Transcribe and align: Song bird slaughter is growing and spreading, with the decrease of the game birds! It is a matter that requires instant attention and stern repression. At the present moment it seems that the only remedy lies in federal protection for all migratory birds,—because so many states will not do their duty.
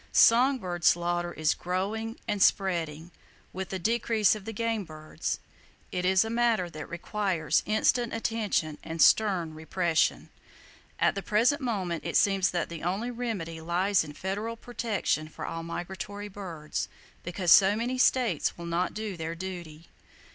Song 0.11 0.57
bird 0.57 0.83
slaughter 0.83 1.31
is 1.31 1.53
growing 1.53 2.17
and 2.27 2.41
spreading, 2.41 3.11
with 3.53 3.69
the 3.69 3.77
decrease 3.77 4.33
of 4.33 4.45
the 4.45 4.51
game 4.51 4.83
birds! 4.83 5.39
It 5.91 6.05
is 6.05 6.25
a 6.25 6.29
matter 6.31 6.71
that 6.71 6.89
requires 6.89 7.61
instant 7.67 8.11
attention 8.11 8.79
and 8.83 8.99
stern 8.99 9.53
repression. 9.53 10.29
At 10.97 11.13
the 11.13 11.21
present 11.21 11.61
moment 11.61 12.03
it 12.03 12.17
seems 12.17 12.49
that 12.49 12.67
the 12.69 12.81
only 12.81 13.11
remedy 13.11 13.61
lies 13.61 14.03
in 14.03 14.13
federal 14.13 14.57
protection 14.57 15.27
for 15.27 15.45
all 15.45 15.61
migratory 15.61 16.29
birds,—because 16.29 17.51
so 17.51 17.75
many 17.75 17.99
states 17.99 18.57
will 18.57 18.65
not 18.65 18.95
do 18.95 19.15
their 19.15 19.35
duty. 19.35 19.87